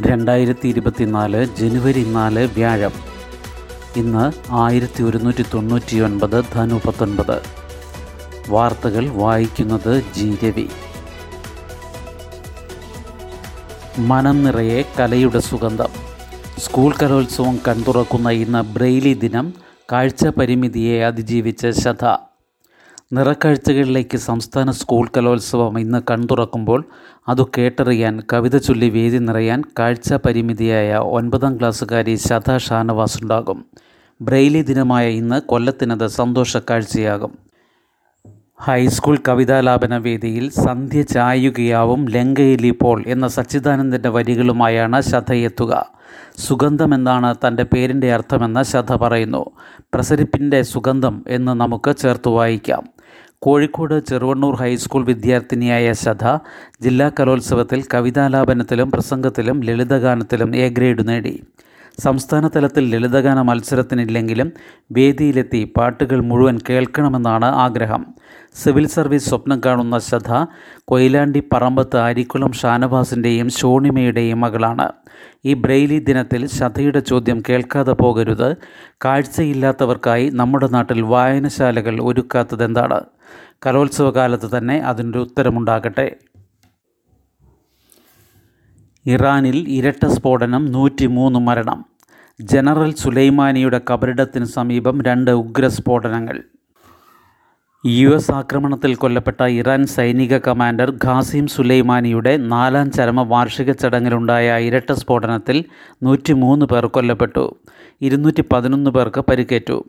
രണ്ടായിരത്തി 0.00 0.68
ഇരുപത്തിനാല് 0.68 1.46
ജനുവരി 1.56 2.04
നാല് 2.04 2.48
വ്യാഴം. 2.54 2.90
ഇന്ന് 3.96 4.32
ആയിരത്തി 4.50 5.02
ഒരുന്നൂറ്റി 5.02 5.44
തൊണ്ണൂറ്റി 5.54 5.98
ഒൻപത് 5.98 6.44
ധനു 6.54 6.80
പത്തൊൻപത്. 6.86 7.42
വാർത്തകൾ 8.48 9.08
വായിക്കുന്നത് 9.08 10.02
ജി 10.14 10.38
രവി. 10.44 10.68
മനം 13.98 14.44
നിറയെ 14.44 14.84
കലയുടെ 14.98 15.38
സുഗന്ധം. 15.38 15.88
സ്കൂൾ 16.58 16.94
കലോത്സവം 17.02 17.58
കൺതുറക്കുന്ന 17.68 18.30
ഇന്ന് 18.30 18.62
ബ്രെയിലി 18.62 19.14
ദിനം. 19.14 19.54
കാഴ്ച 19.92 20.26
പരിമിതിയെ 20.26 21.04
അതിജീവിച്ച 21.04 21.66
ശത 21.68 22.23
നിറക്കാഴ്ചകളിലേക്ക് 23.12 24.16
സംസ്ഥാന 24.16 24.70
സ്കൂൾ 24.70 25.08
കലോത്സവം 25.16 25.80
ഇന്ന് 25.80 26.02
കൺതുറക്കുമ്പോൾ 26.10 26.84
അതു 27.28 27.50
കേട്ടറിയാൻ 27.58 28.22
കവിത 28.32 28.56
ചൊല്ലി 28.56 28.88
വേദി 28.90 29.18
നിറയാൻ 29.18 29.62
കാഴ്ച 29.78 30.12
പരിമിതിയായ 30.14 30.94
ഒൻപതാം 30.94 31.58
ക്ലാസ്സുകാരി 31.58 32.14
ശത 32.14 32.56
ഷാനവാസ് 32.56 33.22
ഉണ്ടാകും. 33.22 33.66
ബ്രെയിലി 34.22 34.62
ദിനമായ 34.62 35.08
ഇന്ന് 35.08 35.40
കൊല്ലത്തിനത് 35.40 36.06
സന്തോഷ 36.06 36.56
കാഴ്ചയാകും. 36.56 37.38
ഹൈസ്കൂൾ 38.60 39.18
കവിതാലാപന 39.28 39.96
വേദിയിൽ 39.96 40.50
സന്ധ്യ 40.50 41.02
ചായുകയാവും 41.02 42.08
ലങ്കയിലിപ്പോൾ 42.08 43.04
എന്ന 43.06 43.28
സച്ചിദാനന്ദന്റെ 43.28 44.08
വരികളുമായാണ് 44.08 45.02
സുഗന്ധം 46.38 46.94
എന്നാണ് 46.94 47.34
തന്റെ 47.46 47.62
പേരിന്റെ 47.62 48.14
അർത്ഥമെന്ന് 48.14 48.62
ശത 48.62 48.92
പറയുന്നു. 48.92 49.50
പ്രസരിപ്പിന്റെ 49.94 50.62
സുഗന്ധം 50.62 51.24
എന്ന് 51.28 51.52
നമുക്ക് 51.52 51.96
ചേർത്ത് 51.96 52.28
വായിക്കാം. 52.28 52.93
കോഴിക്കോട് 53.42 53.94
ചെറുവണ്ണൂർ 54.08 54.54
ഹൈസ്കൂൾ 54.54 55.02
വിദ്യാർത്ഥിനിയായ 55.04 55.86
ശത 55.92 56.24
ജില്ലാ 56.82 57.08
കലോത്സവത്തിൽ 57.18 57.80
കവിതാലാപനത്തിലും 57.94 58.90
പ്രസംഗത്തിലും 58.90 59.58
ലളിതഗാനത്തിലും 59.64 60.56
എ 60.56 60.68
ഗ്രേഡ് 60.68 61.08
നേടി. 61.08 61.34
സംസ്ഥാന 62.02 62.48
തലത്തിൽ 62.48 62.90
ലളിതഗാന 62.90 63.42
മത്സരത്തിനില്ലെങ്കിലും 63.42 64.52
വേദിയിലെത്തി 64.92 65.72
പാട്ടുകൾ 65.76 66.20
മുഴുവൻ 66.20 66.58
കേൾക്കണമെന്നാണ് 66.70 67.44
ആഗ്രഹം. 67.44 68.06
സിവിൽ 68.54 68.86
സർവീസ് 68.86 69.28
സ്വപ്നം 69.28 69.60
കാണുന്ന 69.66 69.98
ശ്രദ്ധ 69.98 70.46
കൊയിലാണ്ടി 70.84 71.42
പറമ്പത്ത് 71.52 71.96
അരിക്കുളം 71.96 72.52
ഷാനവാസിന്റെയും 72.52 73.50
ഷോണിമയുടെയും 73.50 74.40
മകളാണ്. 74.40 74.92
ഈ 75.44 75.54
ബ്രെയിലി 75.54 75.98
ദിനത്തിൽ 75.98 76.46
ശ്രദ്ധയുടെ 76.46 77.00
ചോദ്യം 77.00 77.42
കേൾക്കാതെ 77.48 77.92
പോകരുത്. 77.92 78.56
കാഴ്ചയില്ലാത്തവർക്കായി 79.04 80.30
നമ്മുടെ 80.30 80.66
നാട്ടിൽ 80.66 81.02
വായനശാലകൾ 81.02 82.02
ഒരുക്കാത്തതെന്താണ്? 82.02 83.00
കലോത്സവകാലത്ത് 83.66 84.58
തന്നെ 84.58 84.78
അതിനൊരു 84.78 85.18
ഉത്തരമുണ്ടാകട്ടെ. 85.18 86.16
ഇറാനിൽ 89.06 89.68
ഇരട്ട 89.68 90.06
സ്ഫോടനം 90.06 90.72
നൂറ്റി 90.72 91.06
മൂന്ന് 91.06 91.38
മരണം. 91.38 91.84
ജനറൽ 92.40 92.94
സുലൈമാനിയുടെ 92.94 93.80
കബറിടത്തിന് 93.90 94.44
സമീപം 94.44 95.02
രണ്ട് 95.02 95.30
ഉഗ്രസ്ഫോടനങ്ങൾ 95.30 96.42
യു 97.84 98.08
എസ് 98.08 98.32
ആക്രമണത്തിൽ 98.32 98.94
കൊല്ലപ്പെട്ട 98.94 99.42
ഇറാൻ 99.42 99.86
സൈനിക 99.86 100.34
കമാൻഡർ 100.36 100.90
ഖാസിം 101.04 101.46
സുലൈമാനിയുടെ 101.46 102.36
നാലാം 102.36 102.90
ചരമ 102.90 103.22
വാർഷിക 103.22 103.72
ചടങ്ങിലുണ്ടായ 103.72 104.54
ഇരട്ട 104.66 104.92
സ്ഫോടനത്തിൽ 104.92 105.64
നൂറ്റി 106.02 106.32
മൂന്ന് 106.32 106.66
പേർ 106.66 106.86
കൊല്ലപ്പെട്ടു. 106.86 107.44
ഇരുന്നൂറ്റി 108.02 108.44
പതിനൊന്ന് 108.52 108.90
പേർക്ക് 108.90 109.20
പരിക്കേറ്റു. 109.20 109.84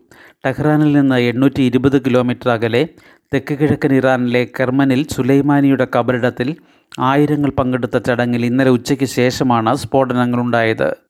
ടെഹ്റാനിൽ 0.46 0.92
നിന്ന് 0.92 1.16
എണ്ണൂറ്റി 1.16 1.62
ഇരുപത് 1.62 2.04
കിലോമീറ്റർ 2.06 2.50
അകലെ 2.50 2.88
തെക്ക് 3.34 3.54
കിഴക്കൻ 3.54 3.94
ഇറാനിലെ 3.94 4.44
കെർമനിൽ 4.60 5.08
സുലൈമാനിയുടെ 5.16 5.88
കബറിടത്തിൽ 5.96 6.56
ആയിരങ്ങൾ 7.00 7.50
പങ്കെടുത്ത 7.50 7.96
ചടങ്ങിൽ 7.98 8.46
ഇന്നലെ 8.46 8.70
ഉച്ചയ്ക്ക് 8.70 9.04
ശേഷമാണ് 9.04 9.76
സ്ഫോടനങ്ങളുണ്ടായത്. 9.76 11.05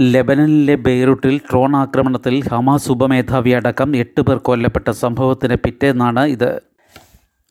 ലെബനനിലെ 0.00 0.74
ബെയ്റൂട്ടിൽ 0.74 1.38
ഡ്രോൺ 1.38 1.76
ആക്രമണത്തിൽ 1.76 2.42
ഹമാസ് 2.48 2.90
ഉപമേധാവി 2.90 3.50
അടക്കം 3.50 3.96
എട്ട് 3.96 4.20
പേർ 4.20 4.36
കൊല്ലപ്പെട്ട 4.36 4.90
സംഭവത്തിന് 4.90 5.54
പിറ്റേന്നാണ് 5.54 6.26
ഇത്. 6.26 6.62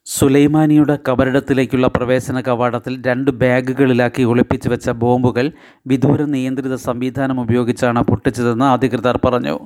സുലൈമാനിയുടെ 0.05 0.97
കബറിടത്തിലേക്കുള്ള 1.09 1.87
പ്രവേശന 1.87 2.41
കവാടത്തിൽ 2.41 3.01
രണ്ട് 3.05 3.31
ബാഗുകളിലാക്കി 3.31 4.23
ഒളിപ്പിച്ചു 4.23 4.69
വെച്ച 4.69 4.89
ബോംബുകൾ 4.89 5.51
വിദൂര 5.87 6.21
നിയന്ത്രിത 6.23 6.75
സംവിധാനം 6.75 7.41
ഉപയോഗിച്ചാണ് 7.41 8.03
പൊട്ടിച്ചതെന്ന് 8.03 8.65
അധികൃതർ 8.65 9.19
പറഞ്ഞു. 9.25 9.59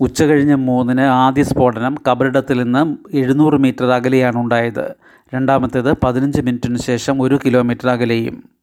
ഉച്ചകഴിഞ്ഞ് 0.00 0.54
മൂന്നിന് 0.54 1.00
ആദ്യ 1.00 1.42
സ്ഫോടനം 1.42 1.94
കബറിടത്തിൽ 2.08 2.62
നിന്ന് 2.62 2.96
എഴുന്നൂറ് 3.16 3.54
മീറ്റർ 3.54 3.86
അകലെയാണ് 3.86 4.36
ഉണ്ടായത്. 4.36 4.94
രണ്ടാമത്തേത് 5.34 5.94
പതിനഞ്ച് 6.04 6.40
മിനിറ്റിന് 6.40 6.78
ശേഷം 6.78 7.22
ഒരു 7.22 7.38
കിലോമീറ്റർ 7.46 7.88
അകലെയും. 7.88 8.57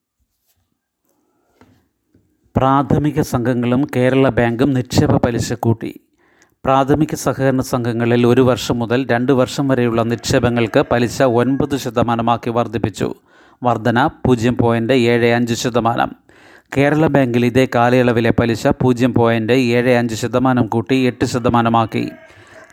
പ്രാഥമിക 2.58 3.22
സംഘങ്ങളും 3.22 3.88
കേരള 3.96 4.30
ബാങ്കും 4.30 4.74
നിക്ഷേപ 4.74 5.18
പലിശ 5.18 5.54
കൂട്ടി. 5.54 6.00
പ്രാഥമിക 6.66 7.16
സഹകരണ 7.16 7.62
സംഘങ്ങളിൽ 7.62 8.28
ഒരു 8.28 8.42
വർഷം 8.42 8.80
മുതൽ 8.80 9.08
രണ്ട് 9.12 9.32
വർഷം 9.32 9.68
വരെയുള്ള 9.68 10.04
നിക്ഷേപങ്ങൾക്ക് 10.04 10.84
പലിശ 10.92 11.22
ഒൻപത് 11.22 11.78
ശതമാനമാക്കി 11.78 12.50
വർദ്ധിപ്പിച്ചു. 12.50 13.14
വർധന 13.64 14.08
പൂജ്യം 14.08 14.58
പോയിന്റ് 14.58 14.94
ഏഴ് 14.94 15.34
അഞ്ച് 15.34 15.54
ശതമാനം. 15.54 16.12
കേരള 16.78 17.08
ബാങ്കിൽ 17.08 17.46
ഇതേ 17.46 17.68
കാലയളവിലെ 17.76 18.30
പലിശ 18.30 18.68
പൂജ്യം 18.68 19.14
പോയിന്റ് 19.14 19.54
ഏഴ് 19.54 19.98
അഞ്ച് 19.98 20.16
ശതമാനം 20.16 20.68
കൂട്ടി 20.68 20.96
എട്ട് 20.96 21.26
ശതമാനമാക്കി. 21.26 22.12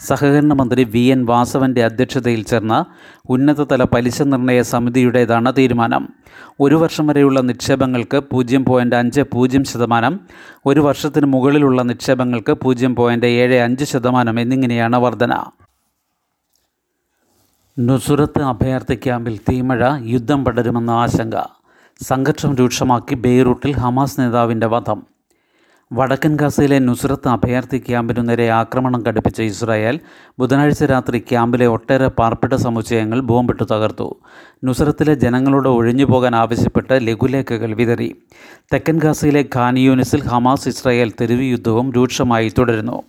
സഹകരണ 0.06 0.52
മന്ത്രി 0.52 0.84
വി 0.84 0.98
എൻ 0.98 1.24
വാസവന്റെ 1.24 1.84
അധ്യക്ഷതയിൽ 1.84 2.42
ചേർന്ന 2.42 2.84
ഉന്നതതല 3.28 3.82
പലിശ 3.82 4.22
നിർണയ 4.22 4.62
സമിതിയുടേതാണ് 4.62 5.52
തീരുമാനം. 5.58 6.08
ഒരു 6.60 6.74
വർഷം 6.74 7.06
വരെയുള്ള 7.06 7.40
നിക്ഷേപങ്ങൾക്ക് 7.40 8.18
പൂജ്യം 8.18 8.64
പോയിന്റ് 8.64 8.96
അഞ്ച് 8.96 9.20
പൂജ്യം 9.20 9.64
ശതമാനം 9.64 10.20
ഒരു 10.66 10.80
വർഷത്തിന് 10.80 11.26
മുകളിലുള്ള 11.26 11.82
നിക്ഷേപങ്ങൾക്ക് 11.82 12.52
പൂജ്യം 12.52 12.94
പോയിന്റ് 12.94 13.26
ഏഴ് 13.26 13.60
അഞ്ച് 13.60 13.84
ശതമാനം 13.84 14.40
എന്നിങ്ങനെയാണ് 14.40 14.96
വർധന. 14.96 15.44
നുസുറത്ത് 17.78 18.42
അഭയാർത്ഥി 18.42 18.94
ക്യാമ്പിൽ 18.94 19.38
തീമഴ 19.38 19.84
യുദ്ധം 20.00 20.44
പടരുമെന്ന 20.44 20.90
ആശങ്ക. 20.90 21.34
സംഘർഷം 22.02 22.56
രൂക്ഷമാക്കി 22.56 23.14
ബെയ്റൂട്ടിൽ 23.14 23.72
ഹമാസ് 23.72 24.20
നേതാവിന്റെ 24.20 24.66
വധം. 24.66 25.06
വടക്കൻ 25.94 26.36
ഗാസയിലെ 26.36 26.78
നുസ്രത്ത് 26.78 27.28
അഭയാർത്ഥി 27.28 27.78
ക്യാമ്പിനു 27.78 28.20
നേരെ 28.20 28.48
ആക്രമണം 28.50 29.04
ഘടിപ്പിച്ച 29.08 29.42
ഇസ്രായേൽ 29.42 30.00
ബുധനാഴ്ച 30.38 30.84
രാത്രി 30.84 31.18
ക്യാമ്പിലെ 31.18 31.66
ഒട്ടേറെ 31.66 32.08
പാർപ്പിട 32.08 32.54
സമുച്ചയങ്ങൾ 32.54 33.20
ബോംബിട്ട് 33.20 33.62
തകർത്തു. 33.62 34.14
നുസ്രത്തിലെ 34.64 35.14
ജനങ്ങളോട് 35.14 35.68
ഒഴിഞ്ഞു 35.68 36.04
പോകാൻ 36.04 36.36
ആവശ്യപ്പെട്ട് 36.36 36.98
ലഘുലേഖകൾ 37.02 37.74
വിതറി. 37.74 38.14
തെക്കൻ 38.72 38.98
ഗാസയിലെ 38.98 39.44
ഖാൻ 39.56 39.76
ഹമാസ് 40.28 40.68
ഇസ്രായേൽ 40.68 41.12
തെരുവ് 41.20 41.42
യുദ്ധവും 41.42 41.92
രൂക്ഷമായി 41.92 42.52
തുടരുന്നു. 42.58 43.02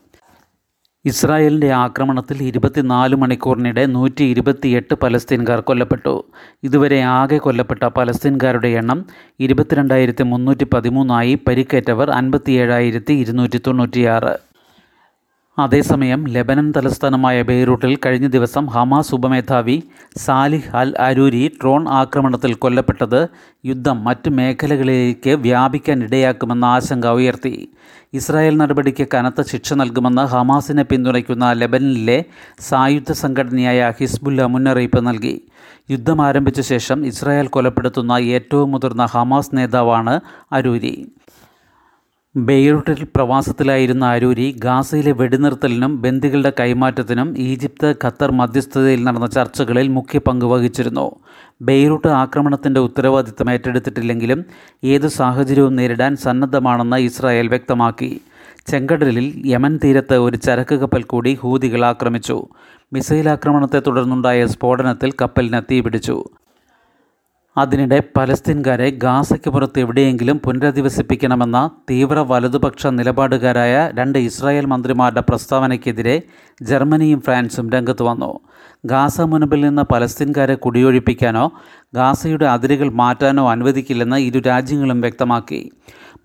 ഇസ്രായേലിന്റെ 1.05 1.71
ആക്രമണത്തിൽ 1.71 2.43
ഇരുപത്തിനാല് 2.43 3.15
മണിക്കൂറിനിടെ 3.15 3.85
നൂറ്റി 3.85 4.23
ഇരുപത്തിയെട്ട് 4.23 4.93
പലസ്തീൻകാർ 4.93 5.59
കൊല്ലപ്പെട്ടു. 5.59 6.23
ഇതുവരെ 6.63 7.01
ആകെ 7.01 7.37
കൊല്ലപ്പെട്ട 7.37 7.83
പലസ്തീൻകാരുടെ 7.83 8.67
എണ്ണം 8.67 9.05
ഇരുപത്തിരണ്ടായിരത്തി 9.39 10.23
മുന്നൂറ്റി 10.23 10.67
പതിമൂന്നായി 10.73 11.39
പരിക്കേറ്റവർ 11.47 12.11
അൻപത്തിയേഴായിരത്തി 12.11 13.13
ഇരുന്നൂറ്റി 13.13 13.61
തൊണ്ണൂറ്റിയാറ് 13.67 14.52
അതേസമയം 15.57 16.27
ലെബനൻ 16.27 16.67
തലസ്ഥാനമായ 16.75 17.41
ബെയ്റൂട്ടിൽ 17.41 17.97
കഴിഞ്ഞ 18.05 18.27
ദിവസം 18.27 18.65
ഹമാസ് 18.65 19.15
ഉപമേധാവി 19.15 19.83
സാലിഹ് 20.17 20.71
അൽ 20.75 20.93
അരൂരി 20.99 21.47
ഡ്രോൺ 21.47 21.87
ആക്രമണത്തിൽ 21.89 22.53
കൊല്ലപ്പെട്ടത് 22.53 23.27
യുദ്ധം 23.65 24.03
മറ്റ് 24.03 24.29
മേഖലകളിലേക്ക് 24.29 25.29
വ്യാപിക്കാൻ 25.29 26.03
ഇടയാക്കുമെന്ന 26.03 26.65
ആശങ്ക 26.65 27.05
ഉയർത്തി. 27.07 27.69
ഇസ്രായേൽ 28.13 28.57
നടപടിക്ക് 28.57 29.07
കനത്ത 29.13 29.41
ശിക്ഷ 29.41 29.73
നൽകുമെന്ന് 29.73 30.21
ഹമാസിനെ 30.21 30.83
പിന്തുണയ്ക്കുന്ന 30.83 31.51
ലെബനനിലെ 31.51 32.25
സായുധ 32.59 33.11
സംഘടനയായ 33.11 33.93
ഹിസ്ബുല്ല 33.99 34.43
മുന്നറിയിപ്പ് 34.43 35.07
നൽകി. 35.07 35.35
യുദ്ധം 35.91 36.21
ആരംഭിച്ച 36.21 36.61
ശേഷം 36.61 37.05
ഇസ്രായേൽ 37.05 37.47
കൊലപ്പെടുത്തുന്ന 37.47 38.13
ഏറ്റവും 38.13 38.71
മുതിർന്ന 38.71 39.05
ഹമാസ് 39.05 39.55
നേതാവാണ് 39.57 40.19
അരൂരി. 40.51 40.95
ബെയ്റൂട്ടിൽ 42.35 43.07
പ്രവാസത്തിലായിരുന്ന 43.15 44.05
അരൂരി 44.05 44.55
ഗാസയിലെ 44.57 45.11
വെടിനിർത്തലിനും 45.11 46.01
ബന്ദികളുടെ 46.01 46.53
കൈമാറ്റത്തിനും 46.59 47.37
ഈജിപ്ത് 47.37 47.95
ഖത്തർ 48.05 48.31
മധ്യസ്ഥതയിൽ 48.31 49.03
നടന്ന 49.03 49.27
ചർച്ചകളിൽ 49.27 49.87
മുഖ്യ 49.87 50.19
പങ്ക് 50.19 50.45
വഹിച്ചിരുന്നു. 50.45 51.11
ബെയ്റൂട്ട് 51.61 52.07
ആക്രമണത്തിന്റെ 52.07 52.79
ഉത്തരവാദിത്തം 52.79 53.51
ഏറ്റെടുത്തിട്ടില്ലെങ്കിലും 53.51 54.45
ഏതു 54.83 55.07
സാഹചര്യവും 55.07 55.75
നേരിടാൻ 55.75 56.15
സന്നദ്ധമാണെന്ന് 56.15 56.95
ഇസ്രായേൽ 56.95 57.47
വ്യക്തമാക്കി. 57.47 58.21
ചെങ്കടലിൽ 58.67 59.41
യമൻ 59.45 59.79
തീരത്ത് 59.83 60.17
ഒരു 60.17 60.35
ചരക്ക് 60.35 60.75
കപ്പൽ 60.75 61.03
കൂടി 61.03 61.33
ഹൂതികൾ 61.33 61.85
ആക്രമിച്ചു. 61.85 62.47
മിസൈൽ 62.93 63.29
ആക്രമണത്തെ 63.29 63.81
തുടർന്നുണ്ടായ 63.87 64.45
സ്ഫോടനത്തിൽ 64.45 65.11
കപ്പലിന് 65.21 65.61
തീപിടിച്ചു. 65.71 66.23
അതിനിടെ 67.57 68.03
പലസ്തീൻകാരെ 68.17 68.89
ഗാസയ്ക്ക് 68.89 69.49
പുറത്ത് 69.49 69.79
എവിടെയെങ്കിലും 69.79 70.41
പുനരധിവസിപ്പിക്കണമെന്ന 70.45 71.69
തീവ്ര 71.89 72.19
വലതുപക്ഷ 72.19 72.87
നിലപാടുകാരായ 72.87 73.91
രണ്ട് 73.93 74.19
ഇസ്രായേൽ 74.19 74.65
മന്ത്രിമാരുടെ 74.65 75.21
പ്രസ്താവനയ്ക്കെതിരെ 75.21 76.21
ജർമ്മനിയും 76.61 77.21
ഫ്രാൻസും 77.21 77.69
രംഗത്ത് 77.69 78.03
വന്നു. 78.03 78.39
ഗാസ 78.85 79.21
മുനമ്പിൽ 79.21 79.61
നിന്ന് 79.61 79.81
പലസ്തീൻകാരെ 79.81 80.55
കുടിയൊഴിപ്പിക്കാനോ 80.55 81.51
ഗാസയുടെ 81.95 82.45
അതിരുകൾ 82.45 82.89
മാറ്റാനോ 82.89 83.51
അനുവദിക്കില്ലെന്ന് 83.51 84.15
ഇരു 84.15 84.39
രാജ്യങ്ങളും 84.39 85.01
വ്യക്തമാക്കി. 85.01 85.71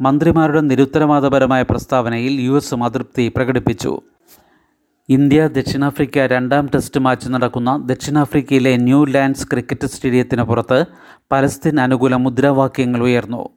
മന്ത്രിമാരുടെ 0.00 0.60
നിരുത്തരവാദപരമായ 0.60 1.62
പ്രസ്താവനയിൽ 1.62 2.40
യു 2.40 2.52
എസും 2.52 2.84
അതൃപ്തി 2.84 3.32
പ്രകടിപ്പിച്ചു. 3.36 4.00
ഇന്ത്യ 5.08 5.46
ദക്ഷിണാഫ്രിക്ക 5.46 6.18
രണ്ടാം 6.18 6.68
ടെസ്റ്റ് 6.74 7.00
മാച്ച് 7.00 7.28
നടക്കുന്ന 7.28 7.82
ദക്ഷിണാഫ്രിക്കയിലെ 7.86 8.76
ന്യൂ 8.76 9.04
ലാൻഡ്സ് 9.04 9.46
ക്രിക്കറ്റ് 9.46 9.86
സ്റ്റേഡിയത്തിന് 9.86 10.42
പുറത്ത് 10.42 10.84
പലസ്തീൻ 11.32 11.80
അനുകൂല 11.80 12.14
മുദ്രാവാക്യങ്ങൾ 12.14 13.02
ഉയർന്നു. 13.02 13.48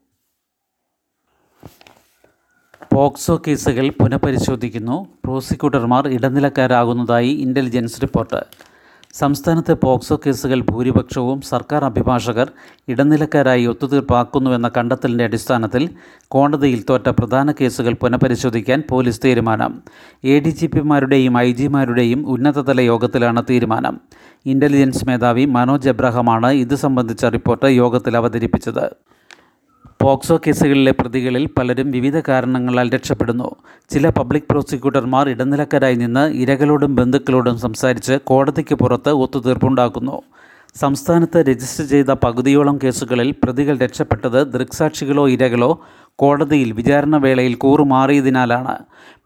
പോക്സോ 2.93 3.41
കേസുകൾ 3.47 3.89
പുനഃപരിശോധിക്കുന്നു. 3.89 4.97
പ്രോസിക്യൂട്ടർമാർ 5.25 6.07
ഇടനിലക്കാരാകുന്നതായി 6.07 7.29
ഇന്റലിജൻസ് 7.29 8.01
റിപ്പോർട്ട് 8.01 8.70
സംസ്ഥാനത്തെ 9.13 9.73
പോക്സോ 9.73 10.21
കേസുകൾ 10.25 10.61
ഭൂരിപക്ഷവും 10.61 11.41
സർക്കാർ 11.41 11.85
അഭിഭാഷകർ 11.85 12.51
ഇടനിലക്കാരായി 12.87 13.65
ഒത്തുതീർപ്പാക്കുന്നുവെന്ന 13.65 14.71
കണ്ടെത്തലിന്റെ 14.77 15.23
അടിസ്ഥാനത്തിൽ 15.23 15.89
കോടതിയിൽ 16.27 16.85
തോറ്റ 16.89 17.09
പ്രധാന 17.09 17.51
കേസുകൾ 17.51 17.93
പുനഃപരിശോധിക്കാൻ 17.93 18.83
പോലീസ് 18.89 19.21
തീരുമാനം. 19.25 19.81
എ 20.23 20.39
ഡി 20.39 20.49
ജി 20.49 20.67
പിമാരുടെയും 20.67 21.37
ഐ 21.37 21.53
ജിമാരുടെയും 21.53 22.27
ഉന്നതതല 22.27 22.81
യോഗത്തിലാണ് 22.81 23.43
തീരുമാനം. 23.49 24.01
ഇന്റലിജൻസ് 24.45 25.05
മേധാവി 25.07 25.45
മനോജ് 25.45 25.89
എബ്രഹാമാണ് 25.89 26.51
ഇത് 26.51 26.75
സംബന്ധിച്ച 26.75 27.25
റിപ്പോർട്ട് 27.25 27.65
യോഗത്തിൽ 27.65 28.17
അവതരിപ്പിച്ചത്. 28.17 28.95
പോക്സോ 30.03 30.41
കേസുകളിലെ 30.47 30.91
പ്രതികളിൽ 30.91 31.49
പലരും 31.57 31.91
വിവിധ 31.91 32.19
കാരണങ്ങളാൽ 32.19 32.89
രക്ഷപ്പെടുന്നു. 32.89 33.55
ചില 33.89 34.09
പബ്ലിക് 34.09 34.47
പ്രോസിക്യൂട്ടർമാർ 34.51 35.29
ഇടനിലക്കാരായി 35.29 35.95
നിന്ന് 35.95 36.33
ഇരകളോടും 36.33 36.95
ബന്ധുക്കളോടും 36.95 37.59
സംസാരിച്ച് 37.59 38.13
കോടതിക്ക് 38.23 38.75
പുറത്ത് 38.75 39.09
ഒത്തുതീർപ്പുണ്ടാക്കുന്നു. 39.09 40.21
സംസ്ഥാനത്ത് 40.79 41.39
രജിസ്റ്റർ 41.49 41.85
ചെയ്ത 41.85 42.05
പകുതിയോളം 42.05 42.79
കേസുകളിൽ 42.83 43.31
പ്രതികൾ 43.43 43.77
രക്ഷപ്പെട്ടത് 43.77 44.53
ദൃക്സാക്ഷികളോ 44.53 45.29
ഇരകളോ 45.29 45.81
കോടതിയിൽ 46.15 46.71
വിചാരണ 46.71 47.17
വേളയിൽ 47.17 47.53
കൂറുമാറിയതിനാലാണ് 47.55 48.77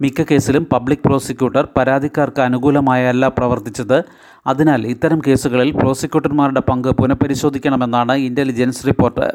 മിക്ക 0.01 0.21
കേസിലും 0.31 0.67
പബ്ലിക് 0.73 1.05
പ്രോസിക്യൂട്ടർ 1.05 1.67
പരാതിക്കാർക്ക് 1.77 2.41
അനുകൂലമായല്ല 2.41 3.27
പ്രവർത്തിച്ചത്. 3.27 4.03
അതിനാൽ 4.47 4.87
ഇത്തരം 4.87 5.21
കേസുകളിൽ 5.27 5.71
പ്രോസിക്യൂട്ടർമാരുടെ 5.71 6.59
പങ്ക് 6.59 6.87
പുനഃപരിശോധിക്കണമെന്നാണ് 6.87 8.11
ഇന്റലിജൻസ് 8.11 8.87
റിപ്പോർട്ട്. 8.87 9.29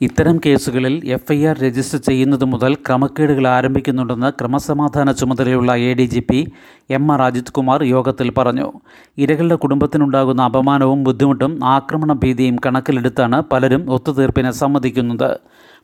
ഇത്തരം 0.00 0.40
കേസുകളിൽ 0.46 1.08
എഫ് 1.08 1.32
രജിസ്റ്റർ 1.32 1.98
ചെയ്യുന്നത് 1.98 2.44
മുതൽ 2.44 2.74
ക്രമക്കേടുകൾ 2.74 3.48
ആരംഭിക്കുന്നുണ്ടെന്ന് 3.48 4.30
ക്രമസമാധാന 4.30 5.12
ചുമതലയുള്ള 5.12 5.76
A 5.76 5.94
D 5.94 6.06
G 6.06 6.20
P 6.20 6.52
M 6.90 7.12
R 7.12 7.22
Ajith 7.22 7.50
Kumar 7.50 7.82
യോഗത്തിൽ 7.82 8.30
പറഞ്ഞു. 8.30 8.72
ഇരകളുടെ 9.18 9.54
കുടുംബത്തിനുണ്ടാകുന്ന 9.54 10.42
അപമാനവും 10.42 11.04
ബുദ്ധിമുട്ടും 11.04 11.64
ആക്രമണ 11.64 12.12
ഭീതിയും 12.12 12.56
കണക്കിലെടുത്താണ് 12.66 13.42
പലരും 13.52 13.92
ഒത്തുതീർപ്പിനെ 13.92 14.50
സമ്മതിക്കുന്നത്. 14.50 15.38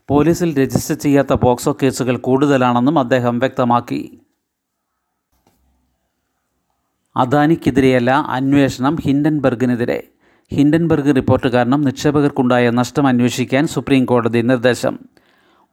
പോലീസിൽ 0.08 0.58
രജിസ്റ്റർ 0.58 0.96
ചെയ്യാത്ത 0.96 1.32
പോക്സോ 1.32 1.76
കേസുകൾ 1.82 2.16
കൂടുതലാണെന്നും 2.16 2.98
അദ്ദേഹം 2.98 3.38
വ്യക്തമാക്കി. 3.38 4.20
അദാനിക്കെതിരെയല്ല 7.16 8.10
അന്വേഷണം 8.10 8.96
ഹിൻഡൻബർഗിനെതിരെ. 9.06 10.02
ഹിൻഡൻബർഗ് 10.52 11.16
റിപ്പോർട്ട് 11.16 11.46
കാരണം 11.46 11.82
നിക്ഷേപകർക്കുണ്ടായ 11.82 12.70
നഷ്ടം 12.70 13.06
അന്വേഷിക്കാൻ 13.06 13.66
സുപ്രീം 13.66 14.04
കോടതി 14.04 14.38
നിർദ്ദേശം. 14.38 14.98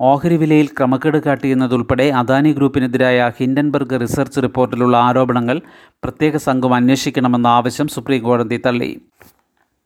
ഓഹരി 0.01 0.37
വിലയിൽ 0.37 0.65
ക്രമക്കേട് 0.65 1.17
കാട്ടിയെന്നതുൾപ്പെടെ 1.17 2.09
അദാനി 2.09 2.53
ഗ്രൂപ്പിനെതിരായ 2.53 3.31
ഹിൻഡൻബർഗ് 3.37 4.01
റിസർച്ച് 4.01 4.41
റിപ്പോർട്ടിലുള്ള 4.41 4.97
ആരോപണങ്ങൾ 4.97 5.61
പ്രത്യേക 6.03 6.37
സംഘം 6.37 6.73
അന്വേഷിക്കണമെന്ന 6.73 7.47
ആവശ്യം 7.47 7.87
സുപ്രീം 7.87 8.23
കോടതി 8.23 8.61
തള്ളി. 8.65 9.01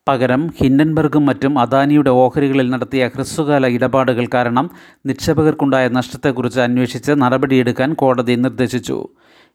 പകരം 0.08 0.50
ഹിൻഡൻബർഗും 0.62 1.26
മറ്റും 1.26 1.58
അദാനിയുടെ 1.58 2.10
ഓഹരികളിൽ 2.10 2.70
നടത്തിയ 2.70 3.06
ഹ്രസ്വകാല 3.08 3.66
ഇടപാടുകൾ 3.66 4.28
കാരണം 4.34 4.70
നിക്ഷേപകർക്കുണ്ടായ 5.06 5.88
നഷ്ടത്തെക്കുറിച്ച് 5.88 6.60
അന്വേഷിച്ച് 6.60 7.12
നടപടിയെടുക്കാൻ 7.12 7.94
കോടതി 7.94 8.34
നിർദ്ദേശിച്ചു. 8.34 9.08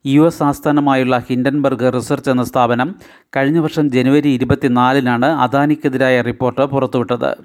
യു 0.05 0.21
എസ് 0.27 0.43
ആസ്ഥാനമായുള്ള 0.43 1.17
ഹിൻഡൻബർഗ് 1.17 1.93
റിസർച്ച് 1.93 2.29
എന്ന 2.29 2.43
സ്ഥാപനം 2.43 2.95
കഴിഞ്ഞ 3.35 3.59
വർഷം 3.59 3.91
ജനുവരി 3.91 4.29
ഇരുപത്തിനാലിനാണ് 4.29 5.25
അദാനിക്കെതിരായ 5.25 6.21
റിപ്പോർട്ട് 6.21 6.61
പുറത്തുവിട്ടത്. 6.61 7.37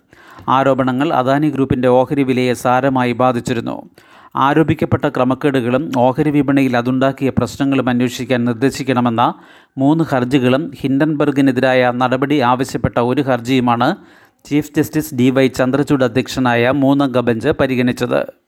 ആരോപണങ്ങൾ 0.48 1.12
അദാനി 1.12 1.50
ഗ്രൂപ്പിന്റെ 1.50 1.88
ഓഹരി 1.88 2.22
വിലയെ 2.22 2.52
സാരമായി 2.52 3.12
ബാധിച്ചിരുന്നു. 3.12 3.76
ആരോപിക്കപ്പെട്ട 4.36 5.08
ക്രമക്കേടുകളും 5.08 5.92
ഓഹരി 5.98 6.30
വിപണിയിൽ 6.30 6.76
അതുണ്ടാക്കിയ 6.76 7.30
പ്രശ്നങ്ങളും 7.38 7.88
അന്വേഷിക്കാൻ 7.88 8.44
നിർദ്ദേശിക്കണമെന്ന 8.44 9.34
മൂന്ന് 9.78 10.04
ഹർജികളും 10.04 10.72
ഹിൻഡൻബർഗിനെതിരായ 10.80 11.92
നടപടി 11.94 12.38
ആവശ്യപ്പെട്ട 12.38 12.98
ഒരു 12.98 13.22
ഹർജിയുമാണ് 13.22 13.96
chief 14.44 14.72
justice 14.76 15.14
D 15.14 15.30
Y 15.30 15.48
Chandrachud 15.48 16.04
അധ്യക്ഷനായ 16.04 16.70
മൂന്നംഗ 16.70 17.18
ബെഞ്ച് 17.20 17.48
പരിഗണിച്ചത്. 17.48 18.47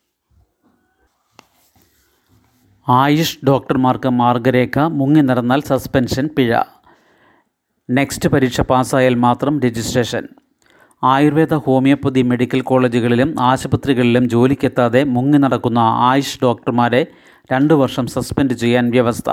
ആയുഷ് 2.88 3.38
ഡോക്ടർമാർക്ക് 3.47 4.09
മാർഗരേഖ 4.09 4.79
മുങ്ങി 4.79 5.21
നടന്നാൽ 5.21 5.61
സസ്പെൻഷൻ 5.61 6.29
പിഴ. 6.37 6.62
നെക്സ്റ്റ് 7.91 8.29
പരീക്ഷ 8.29 8.61
പാസ്സായാൽ 8.61 9.15
മാത്രം 9.15 9.61
രജിസ്ട്രേഷൻ. 9.61 10.29
ആയുർവേദ 11.05 11.55
ഹോമിയോപ്പതി 11.55 12.23
മെഡിക്കൽ 12.23 12.61
കോളേജുകളിലും 12.61 13.41
ആശുപത്രികളിലും 13.41 14.29
ജോലിക്കെത്താതെ 14.29 15.05
മുങ്ങി 15.05 15.38
നടക്കുന്ന 15.38 15.79
ആയുഷ് 15.79 16.38
ഡോക്ടർമാരെ 16.43 17.06
രണ്ട് 17.53 17.75
വർഷം 17.75 18.06
സസ്പെൻഡ് 18.06 18.53
ചെയ്യാൻ 18.53 18.91
വ്യവസ്ഥ. 18.91 19.31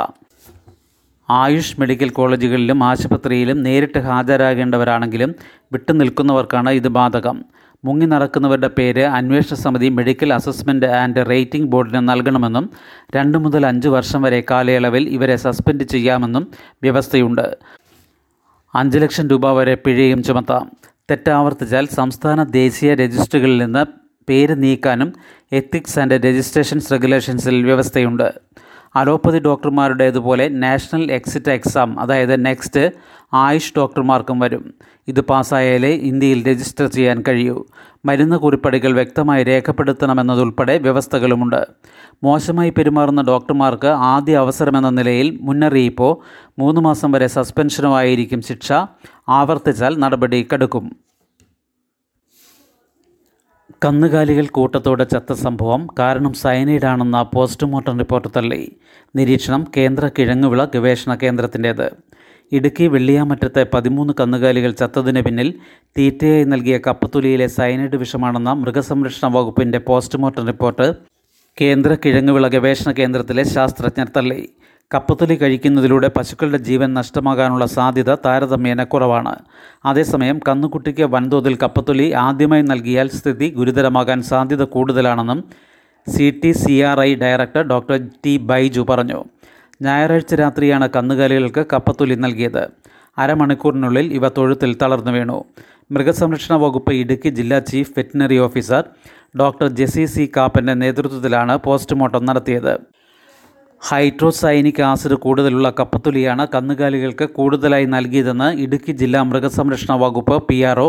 ആയുഷ് 1.29 1.79
മെഡിക്കൽ 1.79 2.09
കോളേജുകളിലും 2.09 2.83
ആശുപത്രിയിലും 2.83 3.63
നേരിട്ട് 3.63 3.99
ഹാജരാകേണ്ടവരാണെങ്കിലും 3.99 5.35
വിട്ടുനിൽക്കുന്നവർക്കാണ് 5.71 6.69
ഇത് 6.69 6.87
ബാധകം. 6.87 7.45
മുങ്ങി 7.85 8.05
നടക്കുന്നവരുടെ 8.05 8.67
പേര് 8.67 9.01
അന്വേഷണ 9.01 9.55
സമിതി 9.55 9.89
മെഡിക്കൽ 9.89 10.33
അസസ്മെന്റ് 10.33 10.85
ആൻഡ് 10.85 11.29
റേറ്റിംഗ് 11.29 11.67
ബോർഡിന് 11.67 12.09
നൽകണമെന്നും 12.09 12.69
രണ്ട് 13.15 13.37
മുതൽ 13.37 13.65
അഞ്ച് 13.65 13.87
വർഷം 13.87 14.21
വരെ 14.21 14.43
കാലയളവിൽ 14.51 15.09
ഇവരെ 15.09 15.35
സസ്പെൻഡ് 15.35 15.83
ചെയ്യാമെന്നും 15.83 16.47
വ്യവസ്ഥയുണ്ട്. 16.83 17.57
അഞ്ച് 18.75 18.97
ലക്ഷം 18.97 19.27
രൂപ 19.27 19.51
വരെ 19.51 19.75
പിഴയും 19.75 20.23
ചുമത്താം. 20.23 20.71
തെറ്റാവർത്തിച്ചാൽ 21.11 21.85
സംസ്ഥാന 21.85 22.43
ദേശീയ 22.43 22.93
രജിസ്റ്ററുകളിൽ 22.93 23.57
നിന്ന് 23.57 23.85
പേര് 24.29 24.63
നീക്കാനും 24.63 25.13
എത്തിക്സ് 25.51 25.99
ആൻഡ് 25.99 26.11
രജിസ്ട്രേഷൻസ് 26.11 26.91
റെഗുലേഷൻസിൽ 26.91 27.63
വ്യവസ്ഥയുണ്ട്. 27.63 28.33
അലോപ്പതി 28.97 29.39
ഡോക്ടർമാരുടേതുപോലെ 29.39 30.47
നാഷണൽ 30.47 31.11
എക്സിറ്റ് 31.11 31.51
എക്സാം 31.51 31.99
അതായത് 31.99 32.45
നെക്സ്റ്റ് 32.45 32.91
ആയുഷ് 33.33 33.73
ഡോക്ടർമാർക്കും 33.77 34.39
വരും. 34.39 34.73
ഇത് 35.07 35.21
പാസ്സായാലേ 35.21 35.89
ഇന്ത്യയിൽ 35.89 36.39
രജിസ്റ്റർ 36.47 36.87
ചെയ്യാൻ 36.87 37.23
കഴിയൂ. 37.27 37.65
മരുന്ന് 38.05 38.35
കുറിപ്പടികൾ 38.35 38.93
വ്യക്തമായി 38.93 39.43
രേഖപ്പെടുത്തണമെന്നതുൾപ്പെടെ 39.43 40.77
വ്യവസ്ഥകളുമുണ്ട്. 40.77 41.61
മോശമായി 42.23 42.69
പെരുമാറുന്ന 42.69 43.21
ഡോക്ടർമാർക്ക് 43.21 43.87
ആദ്യ 43.87 44.37
അവസരമെന്ന 44.37 44.89
നിലയിൽ 44.89 45.37
മുന്നറിയിപ്പോ 45.41 46.09
മൂന്ന് 46.59 46.81
മാസം 46.81 47.11
വരെ 47.11 47.27
സസ്പെൻഷനോ 47.27 47.97
ആയിരിക്കും 47.97 48.41
ശിക്ഷ 48.41 48.71
ആവർത്തിച്ചാൽ 49.29 49.99
നടപടി 49.99 50.47
കടുക്കും. 50.53 51.06
കന്നുകാലികൾ 53.83 54.45
കൂട്ടത്തോടെ 54.47 55.03
ചത്ത 55.03 55.33
സംഭവം 55.33 55.87
കാരണം 55.99 56.33
സയനൈഡാണെന്ന 56.33 57.17
പോസ്റ്റ്മോർട്ടം 57.33 57.99
റിപ്പോർട്ട് 57.99 58.27
തള്ളി. 58.37 58.71
നിരീക്ഷണം 59.15 59.65
കേന്ദ്ര 59.77 60.09
കിഴങ്ങുവിള 60.19 60.65
ഗവേഷണ 60.65 61.15
കേന്ദ്രത്തിന്റേത്. 61.15 61.91
ഇടുക്കി 62.51 62.83
വെള്ളിയാമറ്റത്തെ 62.83 63.65
പതിമൂന്ന് 63.73 64.13
കന്നുകാലികൾ 64.19 64.71
ചത്തതിന് 64.71 65.21
പിന്നിൽ 65.21 65.53
തീറ്റയായി 65.97 66.43
നൽകിയ 66.43 66.77
കപ്പത്തുലിയിലെ 66.77 67.47
സയനൈഡ് 67.47 67.95
വിഷമാണെന്ന 67.95 68.53
മൃഗസംരക്ഷണ 68.53 69.27
വകുപ്പിന്റെ 69.27 69.77
പോസ്റ്റ്മോർട്ടം 69.77 70.47
റിപ്പോർട്ട് 70.47 70.87
കേന്ദ്ര 71.61 71.97
കിഴങ്ങുവിള 72.05 72.47
ഗവേഷണ 72.47 72.91
കേന്ദ്രത്തിലെ 72.91 73.43
ശാസ്ത്രജ്ഞർ 73.43 74.09
തള്ളി. 74.17 74.49
കപ്പത്തൊലി 74.93 75.35
കഴിക്കുന്നതിലൂടെ 75.35 76.07
പശുക്കളുടെ 76.07 76.57
ജീവൻ 76.57 76.93
നഷ്ടമാകാനുള്ള 76.93 77.65
സാധ്യത 77.65 78.11
താരതമ്യേന 78.25 78.83
കുറവാണ്. 78.83 79.33
അതേസമയം 79.85 80.39
കന്നുകുട്ടിക്ക് 80.47 81.03
വൻതോതിൽ 81.03 81.55
കപ്പത്തൊലി 81.63 82.11
ആദ്യമായി 82.11 82.61
നൽകിയാൽ 82.61 83.07
സ്ഥിതി 83.07 83.49
ഗുരുതരമാകാൻ 83.57 84.21
സാധ്യത 84.21 84.63
കൂടുതലാണെന്നും 84.63 85.43
C 86.07 86.27
T 86.43 86.51
C 86.51 86.81
R 86.81 86.99
I 86.99 87.15
director 87.15 87.63
doctor 87.67 87.97
T 88.25 88.37
Baiju 88.37 88.85
പറഞ്ഞു. 88.89 89.19
ഞായറാഴ്ച 89.81 90.33
രാത്രിയാണ് 90.33 90.89
കന്നുകാലികൾക്ക് 90.95 91.65
കപ്പത്തൊലി 91.73 92.15
നൽകിയത്. 92.15 92.63
അരമണിക്കൂറിനുള്ളിൽ 93.17 94.13
ഇവ 94.13 94.29
തൊഴുത്തിൽ 94.29 94.73
തളർന്നു 94.81 95.11
വീണു. 95.11 95.45
മൃഗസംരക്ഷണ 95.91 96.55
വകുപ്പ് 96.55 96.93
ഇടുക്കി 96.93 97.29
ജില്ലാ 97.29 97.59
chief 97.59 97.93
veterinary 97.97 98.37
officer 98.37 98.83
doctor 99.39 99.67
Jessy 99.67 100.05
C 100.05 100.31
കാപ്പന്റെ 100.37 100.73
നേതൃത്വത്തിലാണ് 100.73 101.57
പോസ്റ്റ്മോർട്ടം 101.57 102.25
നടത്തിയത്. 102.25 102.96
ഹൈഡ്രോസൈനിക് 103.81 104.81
ആസിഡ് 104.81 105.13
കൂടുതലുള്ള 105.13 105.73
കപ്പത്തുലിയാണ് 105.79 106.47
കന്നുകാലികൾക്ക് 106.55 107.25
കൂടുതലായി 107.25 107.85
നൽകിയതെന്ന് 107.85 108.59
ഇടുക്കി 108.59 108.91
ജില്ലാ 108.91 109.23
മൃഗസംരക്ഷണ 109.23 109.93
വകുപ്പ് 109.93 110.47
P 110.47 110.61
R 110.61 110.79
O 110.79 110.87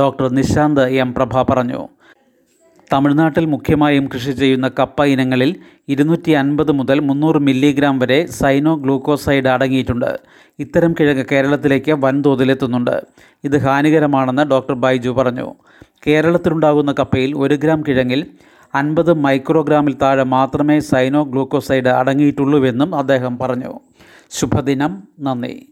doctor 0.00 0.28
Nishanth 0.28 0.82
M 0.88 1.14
Prabha 1.14 1.42
പറഞ്ഞു. 1.42 1.88
തമിഴ്നാട്ടിൽ 2.92 3.44
മുഖ്യമായും 3.44 4.06
കൃഷി 4.14 4.32
ചെയ്യുന്ന 4.32 4.70
കപ്പ 4.78 5.04
ഇനങ്ങളിൽ 5.04 5.56
ഇരുന്നൂറ്റി 5.88 6.32
അൻപത് 6.32 6.72
മുതൽ 6.72 7.00
മുന്നൂറ് 7.00 7.36
മില്ലിഗ്രാം 7.36 7.98
വരെ 7.98 8.26
സൈനോ 8.26 8.76
ഗ്ലൂക്കോസൈഡ് 8.76 9.48
അടങ്ങിയിട്ടുണ്ട്. 9.48 10.18
ഇത്തരം 10.58 10.92
കിഴങ്ങ് 10.92 11.24
കേരളത്തിലേക്ക് 11.32 11.92
വൻതോതിലെത്തുന്നുണ്ട്. 11.92 13.02
ഇത് 13.44 13.58
ഹാനികരമാണെന്ന് 13.58 14.42
ഡോക്ടർ 14.42 14.74
ബൈജു 14.74 15.10
പറഞ്ഞു. 15.10 15.54
കേരളത്തിലുണ്ടാകുന്ന 16.06 16.94
കപ്പയിൽ 16.98 17.36
ഒരു 17.36 17.54
ഗ്രാം 17.54 17.82
കിഴങ്ങിൽ 17.88 18.26
അൻപത് 18.74 19.12
മൈക്രോഗ്രാമിൽ 19.12 19.96
താഴെ 20.02 20.22
മാത്രമേ 20.22 20.80
സൈനോ 20.80 21.22
ഗ്ലൂക്കോസൈഡ് 21.22 21.88
അടങ്ങിയിട്ടുള്ളൂവെന്നും 21.88 22.94
അദ്ദേഹം 22.94 23.38
പറഞ്ഞു. 23.38 23.80
ശുഭദിനം. 24.30 25.02
നന്ദി. 25.20 25.68